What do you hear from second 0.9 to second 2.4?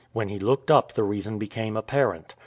the reason became apparent.